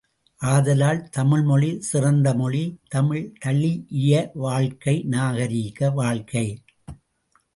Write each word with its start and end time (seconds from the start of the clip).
ஆதலால், 0.41 1.09
தமிழ்மொழி 1.09 1.81
சிறந்த 1.81 2.33
மொழி, 2.33 2.79
தமிழ் 2.87 3.33
தழீஇய 3.45 4.31
வாழ்க்கை 4.33 5.03
நாகரிக 5.03 5.91
வாழ்க்கை. 5.91 6.45